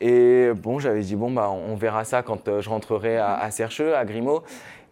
[0.00, 3.94] Et bon, j'avais dit, bon, bah, on verra ça quand je rentrerai à, à Sercheux,
[3.94, 4.42] à Grimaud.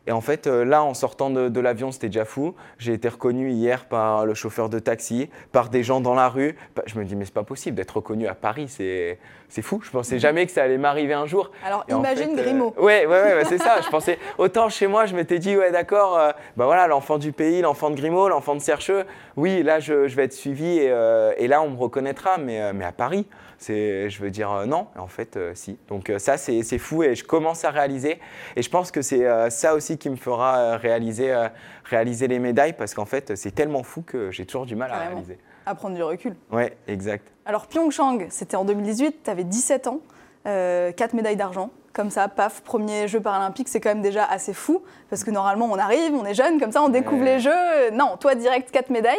[0.06, 2.54] Et en fait, euh, là, en sortant de, l'avion, c'était déjà fou.
[2.78, 6.56] J'ai été reconnu hier par le chauffeur de taxi, par des gens dans la rue.
[6.74, 9.18] Bah, je me dis, mais c'est pas possible d'être reconnu à Paris, c'est,
[9.62, 9.80] fou.
[9.84, 11.50] Je pensais jamais que ça allait m'arriver un jour.
[11.66, 12.74] Alors, imagine euh, Grimaud.
[12.78, 13.80] Oui, ouais, ouais, c'est ça.
[13.84, 17.32] Je pensais, autant chez moi, je m'étais dit, ouais, d'accord, euh, bah voilà, l'enfant du
[17.32, 19.04] pays, l'enfant de Grimaud, l'enfant de Sercheux.
[19.36, 23.26] Oui, là, je, vais être suivi et, là, on me reconnaîtra, mais, mais à Paris
[23.68, 24.86] je veux dire non.
[24.96, 25.76] En fait, si.
[25.88, 28.18] Donc ça, c'est, fou et je commence à réaliser.
[28.56, 31.34] Et je pense que c'est ça aussi qui me fera réaliser,
[31.84, 34.98] réaliser les médailles parce qu'en fait, c'est tellement fou que j'ai toujours du mal à
[34.98, 35.38] réaliser.
[35.66, 36.36] À prendre du recul.
[36.50, 37.32] Ouais, exact.
[37.44, 40.00] Alors Pyeongchang, c'était en 2018, tu avais 17 ans,
[40.44, 44.82] 4 médailles d'argent comme ça, paf, premier jeu paralympique, c'est quand même déjà assez fou,
[45.08, 47.90] parce que normalement on arrive, on est jeune, comme ça on découvre les jeux.
[47.92, 49.18] Non, toi direct, quatre médailles.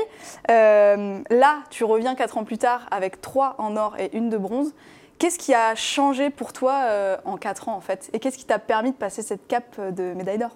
[0.50, 4.38] Euh, là, tu reviens quatre ans plus tard avec trois en or et une de
[4.38, 4.74] bronze.
[5.20, 8.10] Qu'est-ce qui a changé pour toi euh, en quatre ans en fait?
[8.14, 10.56] Et qu'est-ce qui t'a permis de passer cette cape de médaille d'or?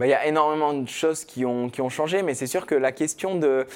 [0.00, 2.66] Bah, Il y a énormément de choses qui ont, qui ont changé, mais c'est sûr
[2.66, 3.66] que la question de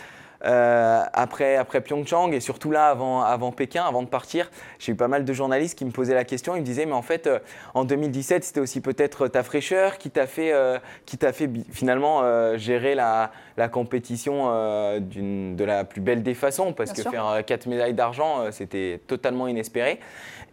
[0.45, 4.95] euh, après, après Pyeongchang et surtout là avant, avant Pékin, avant de partir, j'ai eu
[4.95, 6.55] pas mal de journalistes qui me posaient la question.
[6.55, 7.39] Ils me disaient, mais en fait, euh,
[7.73, 12.23] en 2017, c'était aussi peut-être ta fraîcheur qui t'a fait, euh, qui t'a fait finalement
[12.57, 17.95] gérer la, la compétition de la plus belle des façons, parce que faire quatre médailles
[17.95, 20.01] d'argent, c'était totalement inespéré.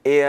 [0.05, 0.23] Et,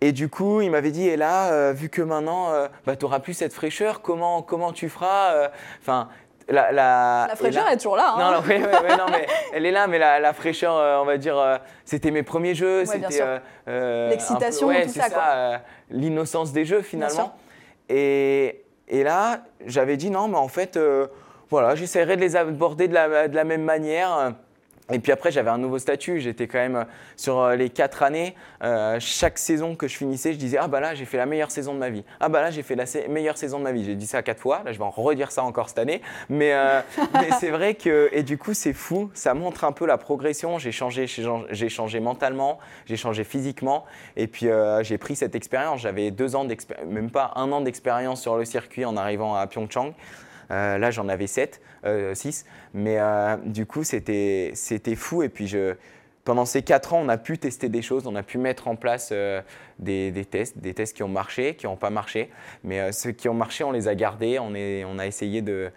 [0.00, 2.52] et du coup, il m'avait dit, et là, vu que maintenant,
[2.86, 6.08] bah, tu n'auras plus cette fraîcheur, comment, comment tu feras Enfin,
[6.48, 8.14] la, fraîcheur est toujours là.
[8.16, 8.18] Hein.
[8.18, 12.10] Non, non, mais elle est là, mais la, fraîcheur, euh, on va dire, euh, c'était
[12.10, 13.22] mes premiers jeux, c'était
[13.68, 17.36] euh, l'excitation, tout ça, ça l'innocence des jeux finalement.
[17.88, 20.78] Et, et, là, j'avais dit non, mais en fait,
[21.50, 24.32] voilà, j'essaierai de les aborder de la, de la même manière.
[24.90, 26.20] Et puis après, j'avais un nouveau statut.
[26.20, 26.84] J'étais quand même euh,
[27.16, 28.34] sur euh, les quatre années.
[28.62, 31.50] Euh, chaque saison que je finissais, je disais Ah bah là, j'ai fait la meilleure
[31.50, 32.04] saison de ma vie.
[32.20, 33.84] Ah bah là, j'ai fait la meilleure saison de ma vie.
[33.84, 34.62] J'ai dit ça quatre fois.
[34.64, 36.00] Là, je vais en redire ça encore cette année.
[36.30, 36.54] Mais,
[37.14, 38.08] mais c'est vrai que.
[38.12, 39.10] Et du coup, c'est fou.
[39.12, 40.58] Ça montre un peu la progression.
[40.58, 43.84] J'ai changé, j'ai changé mentalement, j'ai changé physiquement.
[44.16, 44.48] Et puis,
[44.82, 45.80] j'ai pris cette expérience.
[45.80, 49.46] J'avais deux ans d'expérience, même pas un an d'expérience sur le circuit en arrivant à
[49.46, 49.92] Pyeongchang.
[50.50, 51.84] Euh, là, j'en avais 7, 6.
[51.84, 52.14] Euh,
[52.74, 54.54] Mais euh, du coup, c'était
[54.96, 55.22] fou.
[55.22, 55.74] Et puis, je,
[56.24, 58.76] pendant ces 4 ans, on a pu tester des choses, on a pu mettre en
[58.76, 59.12] place
[59.78, 62.30] des, des, tests, des tests qui ont marché, qui n'ont pas marché.
[62.64, 65.70] Mais ceux qui ont marché, on les a gardés, on, est, on a essayé de,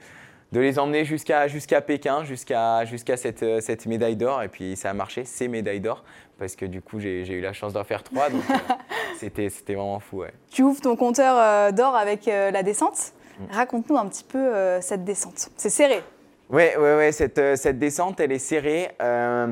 [0.51, 1.47] de les emmener jusqu'à
[1.81, 4.43] Pékin, jusqu'à cette, cette, médaille d'or.
[4.43, 6.03] Et puis ça a marché, ces médailles d'or,
[6.37, 8.29] parce que du coup j'ai eu la chance d'en faire trois.
[8.29, 8.43] Donc
[9.19, 10.19] c'était vraiment fou.
[10.19, 10.33] Ouais.
[10.49, 13.13] Tu ouvres ton compteur d'or avec la descente?
[13.49, 15.49] Raconte-nous un petit peu euh, cette descente.
[15.57, 16.03] C'est serré.
[16.49, 18.91] Oui, ouais, ouais, cette, euh, cette, descente, elle est serrée.
[19.01, 19.47] Euh,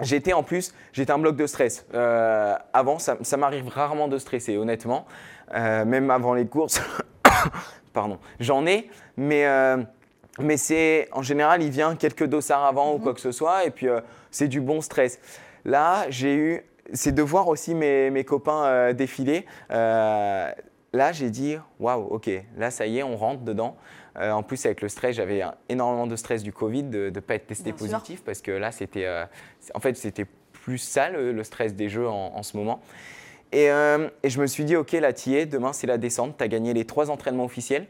[0.00, 1.86] j'étais en plus, j'étais un bloc de stress.
[2.72, 5.06] avant, ça, ça m'arrive rarement de stresser, honnêtement.
[5.52, 6.80] même avant les courses.
[7.92, 8.18] Pardon.
[8.40, 9.46] J'en ai, mais,
[10.38, 13.02] mais c'est en général, il vient quelques dossards avant ou mm-hmm.
[13.02, 13.86] quoi que ce soit, et puis
[14.30, 15.20] c'est du bon stress.
[15.64, 19.46] Là, j'ai eu, c'est de voir aussi mes, mes copains défiler
[20.94, 23.76] là, j'ai dit, waouh, ok, là, ça y est, on rentre dedans.
[24.16, 27.34] Euh, en plus, avec le stress, j'avais énormément de stress du Covid, de ne pas
[27.34, 29.24] être testé positif, parce que là, c'était, euh,
[29.74, 32.80] en fait, c'était plus ça, le, stress des jeux en, ce moment.
[33.54, 36.44] Euh, et, je me suis dit, ok, là, tu es, demain, c'est la descente, tu
[36.44, 37.86] as gagné les trois entraînements officiels,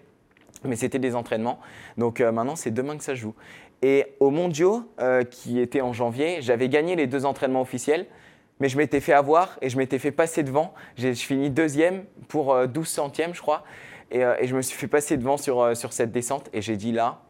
[0.65, 1.61] mais c'était des entraînements.
[1.99, 3.35] Donc maintenant, c'est demain que ça joue.
[3.83, 4.91] Et au mondiaux,
[5.31, 8.07] qui était en janvier, j'avais gagné les deux entraînements officiels
[8.65, 10.73] mais je m'étais fait avoir et je m'étais fait passer devant.
[10.97, 13.63] J'ai fini deuxième pour 12 euh, centièmes, je crois.
[14.15, 16.79] Euh, et, je me suis fait passer devant sur, euh, sur cette descente et j'ai
[16.79, 17.21] dit là,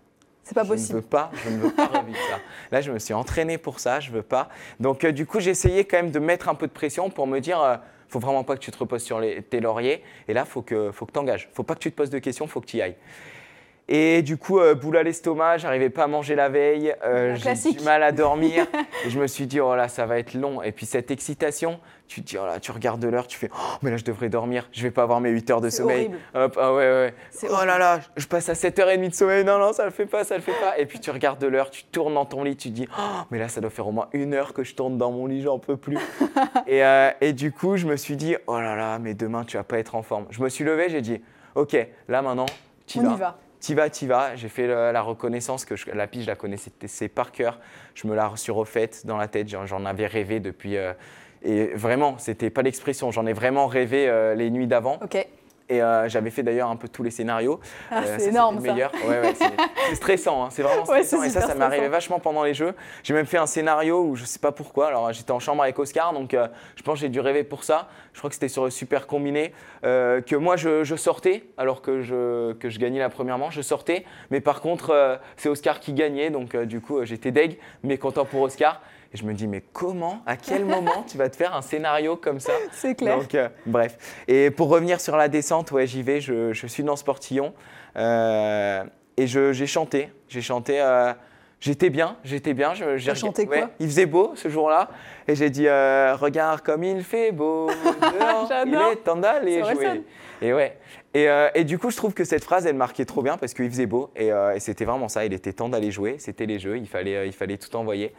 [0.44, 0.70] c'est pas je.
[0.70, 2.38] Ne veux pas, je ne veux pas revivre ça.
[2.70, 4.49] Là, je me suis entraîné pour ça, je veux pas.
[4.79, 7.40] Donc, du coup, j'ai essayé quand même de mettre un peu de pression pour me
[7.40, 10.05] dire, ne faut vraiment pas que tu te reposes sur les, tes lauriers.
[10.29, 11.51] Et là, faut que, faut que tu engages.
[11.53, 12.94] Faut pas que tu te poses de questions, faut que tu y ailles.
[13.87, 17.73] Et du coup, euh, boule à l'estomac, j'arrivais pas à manger la veille, euh, j'ai
[17.73, 18.66] du mal à dormir.
[19.05, 20.62] et je me suis dit, oh là, ça va être long.
[20.62, 23.77] Et puis cette excitation, tu te dis, oh là, tu regardes l'heure, tu fais, oh,
[23.83, 26.11] mais là, je devrais dormir, je vais pas avoir mes 8 heures de sommeil.
[26.35, 27.14] Hop, ah ouais, ouais.
[27.51, 30.25] Oh là là, je passe à 7h30 de sommeil, non, non, ça le fait pas,
[30.25, 30.79] ça le fait pas.
[30.79, 33.38] Et puis tu regardes l'heure, tu tournes dans ton lit, tu te dis, oh, mais
[33.38, 35.59] là, ça doit faire au moins une heure que je tourne dans mon lit, j'en
[35.59, 35.99] peux plus.
[36.66, 39.59] et, euh, et du coup, je me suis dit, oh là là, mais demain, tu
[39.59, 40.25] vas pas être en forme.
[40.31, 41.20] Je me suis levé, j'ai dit,
[41.55, 41.77] ok,
[42.09, 42.47] là maintenant,
[42.87, 43.12] tu vas.
[43.12, 44.37] Y va t'y vas, t'y vas.
[44.37, 47.59] J'ai fait la, reconnaissance, que la pige, je la connaissais par cœur.
[47.94, 50.77] Je me la suis refaite dans la tête, j'en avais rêvé depuis.
[50.77, 50.92] Euh,
[51.42, 54.98] et vraiment, c'était pas l'expression, j'en ai vraiment rêvé euh, les nuits d'avant.
[55.68, 57.59] Et euh, j'avais fait d'ailleurs un peu tous les scénarios.
[57.90, 58.61] Ah, euh, c'est énorme.
[58.64, 58.74] ça.
[58.74, 59.35] Ouais, ouais,
[59.88, 60.48] c'est stressant, hein.
[60.50, 61.22] c'est vraiment stressant.
[61.22, 62.74] et ça, ça arrivé vachement pendant les jeux.
[63.03, 64.88] J'ai même fait un scénario où je sais pas pourquoi.
[64.88, 67.64] Alors j'étais en chambre avec Oscar, donc euh, je pense que j'ai dû rêver pour
[67.64, 67.88] ça.
[68.12, 69.53] Je crois que c'était sur le Super Combiné.
[69.83, 73.62] que moi je, je, sortais alors que je, que je gagnais la première manche, je
[73.62, 74.05] sortais.
[74.31, 78.42] Mais par contre, c'est Oscar qui gagnait, donc du coup j'étais deg, mais content pour
[78.42, 78.83] Oscar.
[79.14, 82.16] Et je me dis, mais comment, à quel moment tu vas te faire un scénario
[82.16, 83.16] comme ça C'est clair.
[83.16, 83.96] Donc, euh, bref.
[84.27, 87.55] Et pour revenir sur la descente, ouais, j'y vais, je, suis dans ce portillon.
[87.96, 88.83] Euh,
[89.16, 90.11] et j'ai chanté.
[90.29, 90.81] J'ai chanté.
[90.81, 91.12] Euh,
[91.61, 92.74] J'étais bien, j'étais bien.
[92.74, 94.90] J'ai chanté ouais, quoi Il faisait beau ce jour-là.
[95.27, 97.68] Et j'ai dit Regarde comme il fait beau.
[98.03, 100.03] dehors, il est temps d'aller jouer.
[100.42, 100.77] Et ouais.
[101.14, 103.55] Et, euh, et du coup, je trouve que cette phrase, elle marquait trop bien parce
[103.55, 104.11] qu'il faisait beau.
[104.16, 105.24] Et, euh, et c'était vraiment ça.
[105.24, 106.16] Il était temps d'aller jouer.
[106.18, 106.77] C'était les jeux.
[106.77, 108.12] Il fallait, euh, il fallait tout envoyer.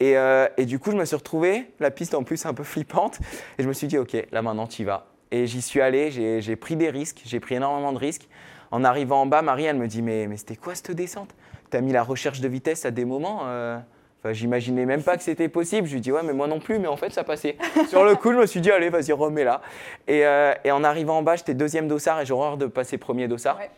[0.00, 2.64] Et, euh, et du coup, je me suis retrouvé, la piste en plus un peu
[2.64, 3.18] flippante.
[3.58, 5.06] Et je me suis dit Ok, là maintenant, tu y vas.
[5.30, 6.10] Et j'y suis allé.
[6.10, 7.22] J'ai, pris des risques.
[7.24, 8.28] J'ai pris énormément de risques.
[8.70, 11.34] En arrivant en bas, Marie, elle me dit Mais, mais c'était quoi cette descente?
[11.70, 13.78] T'as mis la recherche de vitesse à des moments euh,
[14.22, 15.86] Enfin, j'imaginais même pas que c'était possible.
[15.86, 17.56] Je lui dis ouais, mais moi non plus, mais en fait, ça passait.
[17.88, 19.60] Sur le coup, je me suis dit allez, vas-y, remets-la.
[20.08, 22.98] Et, euh, et en arrivant en bas, j'étais deuxième dossard et j'ai horreur de passer
[22.98, 23.70] premier dossard Ouais.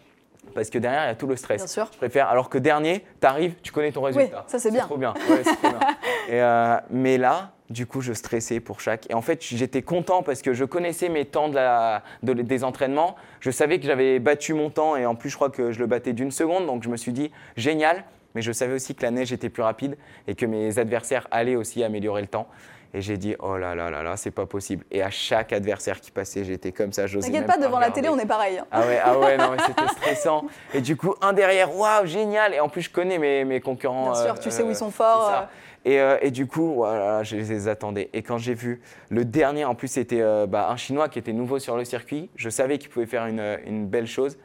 [0.54, 1.58] Parce que derrière, il y a tout le stress.
[1.62, 1.88] Bien sûr.
[1.92, 2.28] Je préfère.
[2.28, 4.44] Alors que dernier, t'arrives, tu connais ton résultat.
[4.46, 4.84] ça, c'est bien.
[4.84, 5.14] trop bien.
[5.28, 5.78] Ouais, trop bien.
[6.28, 9.10] Et, euh, mais là, du coup, je stressais pour chaque.
[9.10, 12.64] Et en fait, j'étais content parce que je connaissais mes temps de la, de- des
[12.64, 13.16] entraînements.
[13.40, 15.86] Je savais que j'avais battu mon temps et en plus, je crois que je le
[15.86, 16.66] battais d'une seconde.
[16.66, 18.04] Donc, je me suis dit génial.
[18.34, 21.56] Mais je savais aussi que la neige était plus rapide et que mes adversaires allaient
[21.56, 22.46] aussi améliorer le temps.
[22.94, 24.84] Et j'ai dit oh là là là là, c'est pas possible.
[24.90, 27.06] Et à chaque adversaire qui passait, j'étais comme ça.
[27.06, 28.58] j'osais T'inquiète pas, devant la télé, on est pareil.
[28.58, 28.66] hein.
[28.70, 30.46] Ah ouais, ah ouais, non, mais c'était stressant.
[30.72, 32.54] Et du coup, un derrière, waouh, génial.
[32.54, 34.12] Et en plus, je connais mes, mes concurrents.
[34.12, 35.30] Bien sûr, euh, tu sais où euh, ils sont forts.
[35.30, 35.44] euh.
[35.84, 38.10] Et, euh, et du coup, voilà, je les attendais.
[38.12, 41.32] Et quand j'ai vu le dernier, en plus, c'était euh, bah, un Chinois qui était
[41.32, 42.30] nouveau sur le circuit.
[42.36, 44.38] Je savais qu'il pouvait faire une, une belle chose.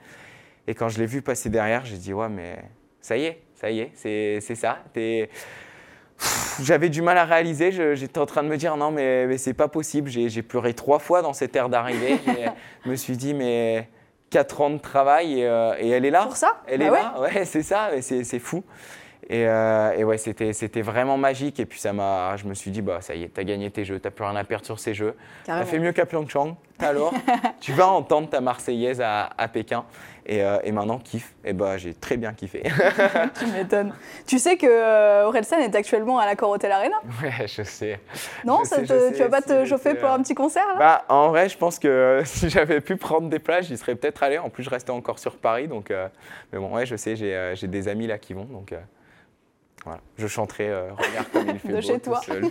[0.67, 2.57] Et quand je l'ai vu passer derrière, j'ai dit, ouais, mais
[3.01, 4.79] ça y est, ça y est, c'est ça.
[6.61, 7.95] J'avais du mal à réaliser.
[7.95, 10.09] J'étais en train de me dire, non, mais, mais c'est pas possible.
[10.09, 12.19] J'ai pleuré trois fois dans cette aire d'arrivée.
[12.85, 13.89] Je me suis dit, mais
[14.29, 16.23] 4 ans de travail et, euh, et elle est là.
[16.23, 16.61] Pour ça?
[16.67, 16.99] Elle Bah est ouais.
[16.99, 18.63] là, ouais, c'est ça, c'est fou.
[19.29, 21.59] Et, euh, et ouais, c'était c'était vraiment magique.
[21.59, 23.85] Et puis ça m'a, je me suis dit, bah ça y est, t'as gagné tes
[23.85, 25.15] jeux, t'as plus rien à perdre sur ces jeux.
[25.45, 26.55] T'as fait mieux qu'à Pyeongchang.
[26.79, 27.13] Alors,
[27.61, 29.85] tu vas entendre ta Marseillaise à, à Pékin.
[30.25, 31.33] Et, euh, et maintenant, kiffe.
[31.43, 32.63] Et bah j'ai très bien kiffé.
[33.39, 33.93] Tu m'étonnes.
[34.25, 36.95] Tu sais que euh, Orelsan est actuellement à l'accord Hotel Arena?
[37.21, 37.99] Ouais, je sais.
[38.45, 40.21] Non Je ça sais, te- je sais, Tu vas pas te chauffer pour euh, un
[40.21, 40.75] petit concert là?
[40.79, 44.23] Bah, en vrai, je pense que si j'avais pu prendre des plages, j'y serais peut-être
[44.23, 44.37] allé.
[44.37, 45.67] En plus, je restais encore sur Paris.
[45.67, 46.07] Donc, euh,
[46.53, 48.45] mais bon, ouais, je sais, j'ai euh, j'ai des amis là qui vont.
[48.45, 48.79] Donc, euh,
[49.85, 49.99] voilà.
[50.17, 52.21] Je chanterai euh, Regarde comme il fait De beau chez toi.
[52.25, 52.49] seul, de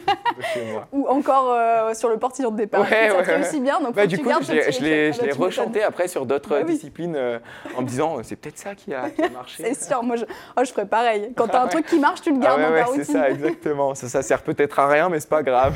[0.52, 0.86] chez moi.
[0.92, 2.82] Ou encore euh, sur le portillon de départ.
[2.82, 3.36] Ouais, ça ouais, te ouais.
[3.36, 6.50] réussit bien, donc Bah, du tu coup, je l'ai Ah tu rechanté après sur d'autres
[6.50, 6.74] Bah oui.
[6.74, 7.38] disciplines euh,
[7.74, 9.62] en me disant c'est peut-être ça qui a, qui a marché.
[9.64, 10.24] C'est sûr, moi je,
[10.58, 11.32] oh, je ferais pareil.
[11.34, 13.94] Quand t'as un truc qui marche, tu le Ah gardes ouais, dans c'est ça, exactement.
[13.94, 15.74] Ça, ça sert peut-être à rien, mais c'est pas grave.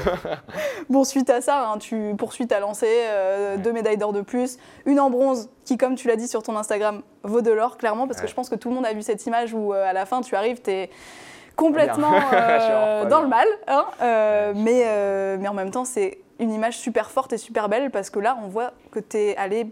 [0.90, 3.06] Bon, suite à ça, hein, tu poursuis ta lancée,
[3.58, 6.56] deux médailles d'or de plus, une en bronze qui, comme tu l'as dit sur ton
[6.56, 9.02] Instagram, vaut de l'or, clairement, parce que je pense que tout le monde a vu
[9.02, 10.88] cette image où euh, à la fin, tu arrives, t'es
[11.56, 12.70] complètement Pas bien.
[12.70, 17.10] euh, dans le mal, hein, euh, mais, mais en même temps, c'est une image super
[17.10, 19.66] forte et super belle, parce que là, on voit que t'es allé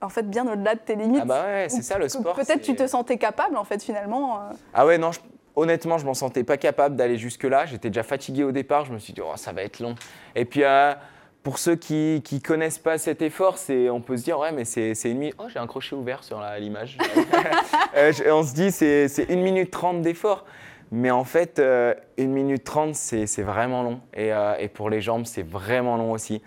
[0.00, 1.20] en fait bien au-delà de tes limites.
[1.22, 2.34] Ah bah ouais, Ou c'est ça le sport.
[2.34, 4.40] Peut-être tu te sentais capable, en fait, finalement.
[4.74, 5.20] Ah ouais, non, je-
[5.56, 7.66] honnêtement, je m'en sentais pas capable d'aller jusque-là.
[7.66, 8.84] J'étais déjà fatigué au départ.
[8.84, 9.94] Je me suis dit, oh, ça va être long.
[10.34, 10.92] Et puis, euh,
[11.46, 14.64] pour ceux qui qui connaissent pas cet effort, c'est, on peut se dire, ouais, mais
[14.64, 15.36] c'est une minute.
[15.38, 16.98] Oh, j'ai un crochet ouvert sur la- l'image.
[17.96, 20.44] Euh, on se dit, c'est c'est une minute trente d'effort.
[20.90, 24.00] Mais en fait, euh, une minute trente, c'est vraiment long.
[24.12, 26.42] Et, euh, et pour les jambes, c'est vraiment long aussi.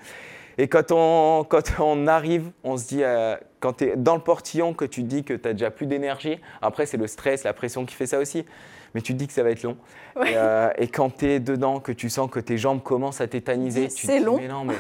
[0.58, 4.22] Et quand on, quand on arrive, on se dit, euh, quand tu es dans le
[4.22, 7.54] portillon, que tu dis que tu n'as déjà plus d'énergie, après c'est le stress, la
[7.54, 8.46] pression qui fait ça aussi,
[8.96, 9.78] mais tu te dis que ça va être long.
[10.16, 10.32] Ouais.
[10.32, 13.28] Et, euh, et quand tu es dedans, que tu sens que tes jambes commencent à
[13.28, 14.38] tétaniser, tu te C'est dis, long.
[14.38, 14.74] mais non, mais,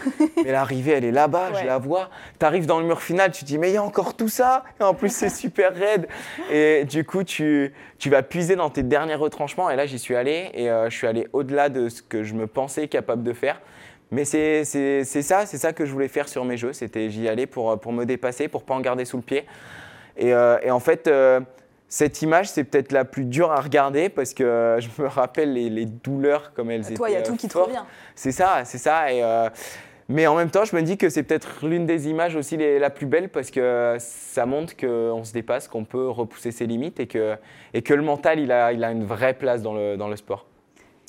[0.43, 1.61] mais l'arrivée, elle est là-bas, Ouais.
[1.61, 2.09] je la vois.
[2.39, 4.29] Tu arrives dans le mur final, tu te dis, mais il y a encore tout
[4.29, 6.07] ça, et en plus c'est super raide.
[6.51, 10.15] Et du coup, tu, tu vas puiser dans tes derniers retranchements, et là j'y suis
[10.15, 13.33] allé, et euh, je suis allé au-delà de ce que je me pensais capable de
[13.33, 13.61] faire.
[14.11, 16.73] Mais c'est ça, c'est ça que je voulais faire sur mes jeux.
[16.73, 19.45] C'était j'y allais pour, pour me dépasser, pour pas en garder sous le pied.
[20.17, 21.39] Et, euh, et en fait, euh,
[21.89, 25.53] cette image, c'est peut-être la plus dure à regarder parce que euh, je me rappelle
[25.53, 26.93] les, les douleurs comme elles étaient.
[26.93, 27.83] Toi, il y a euh, tout qui te revient.
[28.15, 29.11] C'est ça, c'est ça.
[29.11, 29.49] Et, euh,
[30.07, 32.79] mais en même temps, je me dis que c'est peut-être l'une des images aussi les-
[32.79, 36.99] la plus belle parce que ça montre qu'on se dépasse, qu'on peut repousser ses limites
[36.99, 37.35] et que,
[37.73, 40.15] et que le mental, il a, il a une vraie place dans le, dans le
[40.15, 40.45] sport.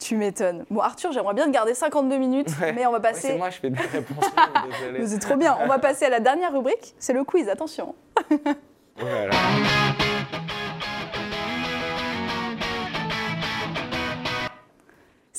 [0.01, 0.64] Tu m'étonnes.
[0.71, 2.73] Bon, Arthur, j'aimerais bien te garder 52 minutes, Ouais.
[2.73, 3.29] mais on va Ouais, passer.
[3.29, 4.25] c'est moi, je fais des réponses.
[5.07, 5.59] C'est trop bien.
[5.62, 7.95] On va passer à la dernière rubrique, c'est le quiz, attention.
[8.99, 9.31] Voilà.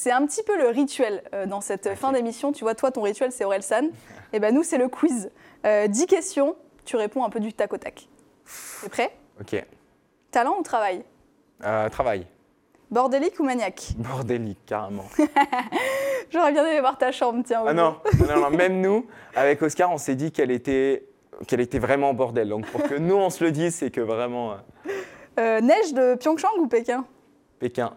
[0.04, 2.52] C'est un petit peu le rituel euh, dans cette fin d'émission.
[2.52, 3.90] Tu vois, toi, ton rituel, c'est Orelsan.
[4.34, 5.30] Et ben nous, c'est le quiz.
[5.64, 8.08] Euh, 10 questions, tu réponds un peu du tac au tac.
[8.82, 9.16] T'es prêt?
[9.40, 9.64] Ok.
[10.32, 11.04] Talent ou travail?
[11.64, 12.26] Euh, travail.
[12.90, 13.90] Bordélique ou maniaque?
[13.98, 15.06] Bordélique, carrément.
[16.32, 17.64] J'aurais bien aimé voir ta chambre, tiens.
[17.68, 21.06] Ah non, non, non, même nous, avec Oscar, on s'est dit qu'elle était,
[21.46, 22.50] qu'elle était vraiment bordel.
[22.50, 24.56] Donc pour que nous, on se le dise, c'est que vraiment,
[25.40, 27.06] Euh, neige de Pyeongchang ou Pékin?
[27.60, 27.94] Pékin.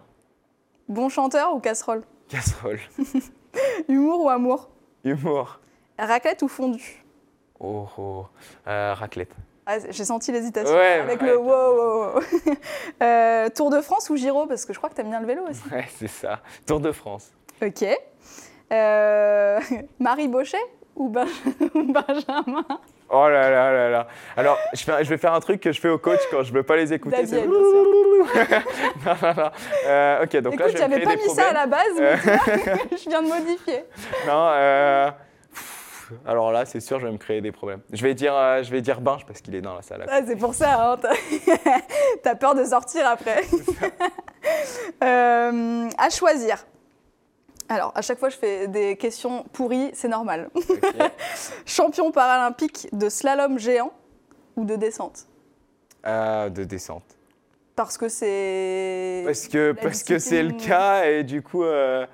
[0.88, 2.03] Bon chanteur ou casserole?
[2.29, 2.81] Casserole.
[3.88, 4.68] Humour ou amour?
[5.05, 5.61] Humour.
[5.99, 7.05] Raclette ou fondue?
[7.61, 8.27] Oh, oh.
[8.66, 9.33] Euh, raclette.
[9.66, 11.29] Ah, J'ai senti l'hésitation Ouais, avec ouais.
[11.29, 12.20] le wow, wow, wow.
[13.03, 14.47] Euh, Tour de France ou Giro?
[14.47, 15.62] Parce que je crois que t'aimes bien le vélo aussi.
[15.73, 16.40] Ouais, c'est ça.
[16.66, 17.31] Tour de France.
[17.62, 17.85] Ok.
[18.73, 19.61] Euh,
[19.99, 20.59] Marie Bochet
[20.97, 21.27] ou Ben-
[21.75, 22.66] ou Benjamin?
[23.16, 24.07] Oh là là là là.
[24.37, 26.53] Alors, je, fais- je vais faire un truc que je fais au coach quand je
[26.53, 27.24] veux pas les écouter.
[27.27, 27.53] C'est- non,
[29.22, 29.50] non, non.
[29.87, 31.94] Euh, ok, donc là, Écoute, je vais me j'avais pas mis ça à la base,
[31.98, 32.16] mais
[32.98, 33.85] je viens de modifier.
[34.27, 35.11] Non, euh,
[36.27, 37.81] alors là, c'est sûr, je vais me créer des problèmes.
[37.92, 40.05] Je vais dire, euh, je vais dire Binge parce qu'il est dans la salle.
[40.09, 41.14] Ah, c'est pour ça, hein, t'as-
[42.22, 43.42] t'as peur de sortir après.
[45.03, 46.57] Euh, à choisir.
[47.68, 50.50] Alors, à chaque fois, je fais des questions pourries, c'est normal.
[51.66, 53.92] Champion paralympique de slalom géant
[54.57, 55.27] ou de descente
[56.07, 57.16] Euh, de descente.
[57.77, 59.22] Parce que c'est.
[59.24, 62.07] Parce que La parce que c'est le cas et du coup, euh,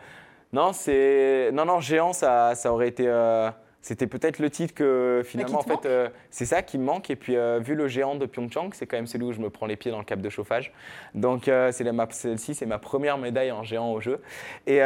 [0.53, 3.05] non, c'est non non géant, ça ça aurait été.
[3.07, 3.51] euh,
[3.83, 7.09] c'était peut-être le titre que finalement, en fait, euh, c'est ça qui me manque.
[7.09, 9.49] Et puis, euh, vu le géant de Pyeongchang, c'est quand même celui où je me
[9.49, 10.73] prends les pieds dans le cap de chauffage.
[11.15, 14.21] Donc, euh, c'est celle-ci, c'est ma première médaille en géant au jeu.
[14.67, 14.81] Et,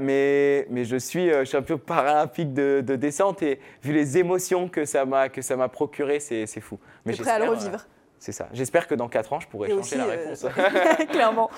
[0.00, 5.04] mais, mais je suis champion paralympique de, de descente et vu les émotions que ça
[5.04, 6.78] m'a que ça m'a procuré, c'est c'est fou.
[7.04, 7.86] Mais prêt à le revivre.
[8.18, 8.48] c'est ça.
[8.52, 10.46] J'espère que dans 4 ans, je pourrai Et changer aussi, la réponse.
[11.10, 11.50] Clairement.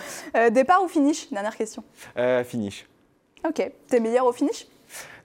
[0.50, 1.30] Départ ou finish?
[1.30, 1.82] Dernière question.
[2.44, 2.86] Finish.
[3.48, 3.70] Ok.
[3.88, 4.66] T'es meilleur au finish?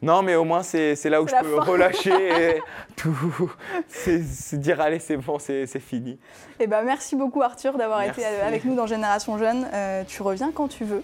[0.02, 1.64] Non, mais au moins, c'est c'est là où je peux fin.
[1.64, 2.12] relâcher
[2.56, 2.62] et
[2.96, 3.52] tout.
[3.88, 6.20] C'est c'est dire, allez, c'est bon, c'est c'est fini.
[6.60, 9.68] Eh ben, merci beaucoup Arthur d'avoir été avec nous dans Génération Jeune.
[9.74, 11.04] Euh, tu reviens quand tu veux.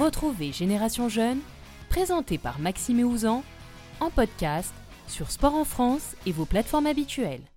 [0.00, 1.40] Retrouvez Génération Jeune,
[1.90, 3.42] présenté par Maxime et Ouzan,
[4.00, 4.72] en podcast
[5.08, 7.42] sur Sport en France et vos plateformes habituelles.